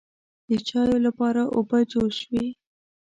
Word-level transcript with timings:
د 0.49 0.51
چایو 0.67 0.97
لپاره 1.07 1.41
اوبه 1.55 1.77
جوش 1.91 2.15
شوې. 2.21 2.45